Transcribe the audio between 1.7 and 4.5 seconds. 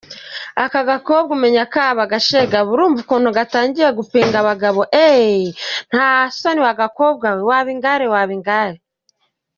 kaba agashegabora urumva ukuntu gatangiye gupinga